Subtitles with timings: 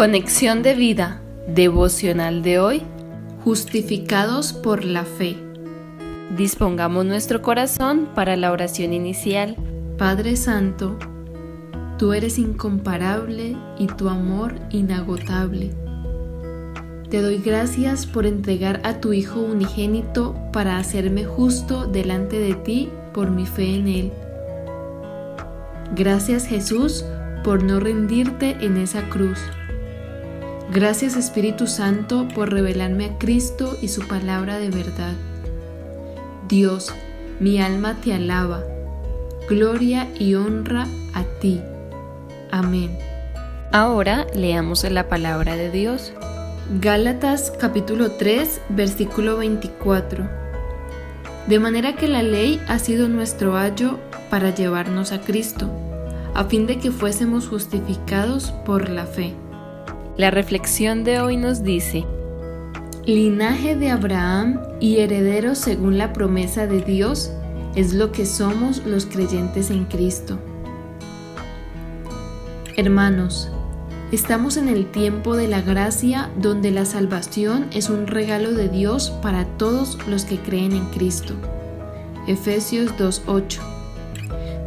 [0.00, 2.82] Conexión de vida devocional de hoy.
[3.44, 5.36] Justificados por la fe.
[6.38, 9.56] Dispongamos nuestro corazón para la oración inicial.
[9.98, 10.98] Padre Santo,
[11.98, 15.68] tú eres incomparable y tu amor inagotable.
[17.10, 22.88] Te doy gracias por entregar a tu Hijo unigénito para hacerme justo delante de ti
[23.12, 24.12] por mi fe en Él.
[25.94, 27.04] Gracias Jesús
[27.44, 29.38] por no rendirte en esa cruz.
[30.72, 35.14] Gracias Espíritu Santo por revelarme a Cristo y su palabra de verdad.
[36.48, 36.94] Dios,
[37.40, 38.62] mi alma te alaba.
[39.48, 41.60] Gloria y honra a ti.
[42.52, 42.96] Amén.
[43.72, 46.12] Ahora leamos la palabra de Dios.
[46.80, 50.30] Gálatas capítulo 3 versículo 24.
[51.48, 53.98] De manera que la ley ha sido nuestro ayo
[54.30, 55.68] para llevarnos a Cristo,
[56.32, 59.34] a fin de que fuésemos justificados por la fe.
[60.16, 62.04] La reflexión de hoy nos dice,
[63.06, 67.32] Linaje de Abraham y heredero según la promesa de Dios
[67.74, 70.38] es lo que somos los creyentes en Cristo.
[72.76, 73.50] Hermanos,
[74.12, 79.10] estamos en el tiempo de la gracia donde la salvación es un regalo de Dios
[79.22, 81.34] para todos los que creen en Cristo.
[82.26, 83.79] Efesios 2.8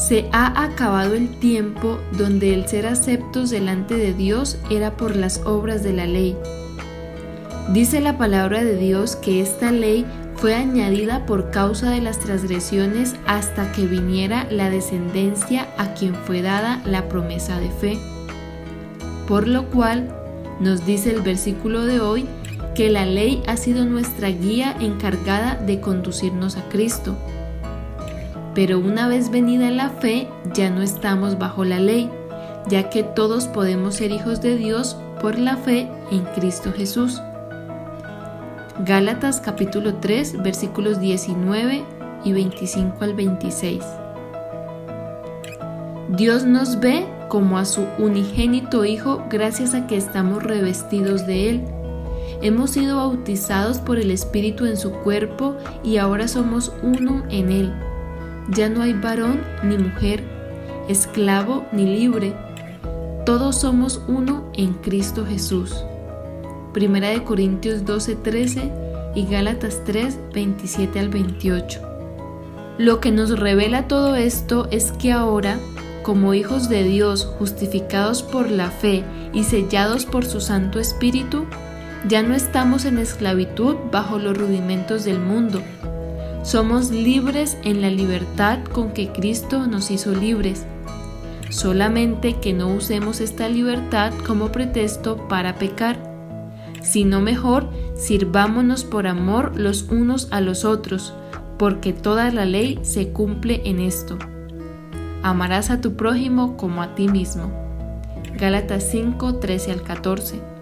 [0.00, 5.42] se ha acabado el tiempo donde el ser aceptos delante de Dios era por las
[5.44, 6.36] obras de la ley.
[7.74, 13.14] Dice la palabra de Dios que esta ley fue añadida por causa de las transgresiones
[13.26, 17.98] hasta que viniera la descendencia a quien fue dada la promesa de fe.
[19.28, 20.08] Por lo cual,
[20.60, 22.26] nos dice el versículo de hoy,
[22.74, 27.16] que la ley ha sido nuestra guía encargada de conducirnos a Cristo
[28.54, 32.10] pero una vez venida la fe, ya no estamos bajo la ley,
[32.68, 37.20] ya que todos podemos ser hijos de Dios por la fe en Cristo Jesús.
[38.84, 41.84] Gálatas capítulo 3 versículos 19
[42.24, 43.84] y 25 al 26.
[46.08, 51.64] Dios nos ve como a su unigénito Hijo gracias a que estamos revestidos de Él.
[52.42, 57.89] Hemos sido bautizados por el Espíritu en su cuerpo y ahora somos uno en Él.
[58.52, 60.24] Ya no hay varón ni mujer,
[60.88, 62.34] esclavo ni libre.
[63.24, 65.84] Todos somos uno en Cristo Jesús.
[66.72, 68.72] Primera de Corintios 12:13
[69.14, 71.80] y Gálatas 3, 27 al 28.
[72.78, 75.58] Lo que nos revela todo esto es que ahora,
[76.02, 81.46] como hijos de Dios justificados por la fe y sellados por su Santo Espíritu,
[82.08, 85.62] ya no estamos en esclavitud bajo los rudimentos del mundo,
[86.42, 90.66] somos libres en la libertad con que Cristo nos hizo libres.
[91.50, 95.98] Solamente que no usemos esta libertad como pretexto para pecar,
[96.82, 101.12] sino mejor sirvámonos por amor los unos a los otros,
[101.58, 104.18] porque toda la ley se cumple en esto.
[105.22, 107.52] Amarás a tu prójimo como a ti mismo.
[108.38, 110.59] Gálatas 5, 13 al 14.